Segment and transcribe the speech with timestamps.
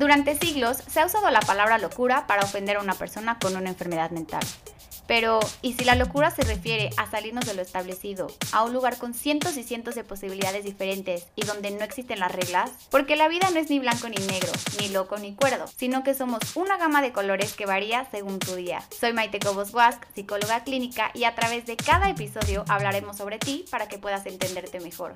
[0.00, 3.68] Durante siglos se ha usado la palabra locura para ofender a una persona con una
[3.68, 4.40] enfermedad mental.
[5.06, 8.96] Pero, ¿y si la locura se refiere a salirnos de lo establecido, a un lugar
[8.96, 12.70] con cientos y cientos de posibilidades diferentes y donde no existen las reglas?
[12.90, 14.50] Porque la vida no es ni blanco ni negro,
[14.80, 18.54] ni loco ni cuerdo, sino que somos una gama de colores que varía según tu
[18.54, 18.82] día.
[18.98, 23.66] Soy Maite Cobos Wask, psicóloga clínica, y a través de cada episodio hablaremos sobre ti
[23.70, 25.12] para que puedas entenderte mejor.